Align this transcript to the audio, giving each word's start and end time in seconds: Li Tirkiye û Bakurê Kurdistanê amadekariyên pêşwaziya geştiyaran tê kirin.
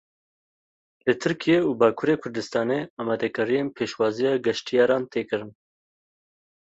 Li 1.07 1.13
Tirkiye 1.21 1.59
û 1.67 1.69
Bakurê 1.79 2.15
Kurdistanê 2.21 2.79
amadekariyên 3.01 3.67
pêşwaziya 3.75 4.33
geştiyaran 4.45 5.03
tê 5.11 5.21
kirin. 5.29 5.51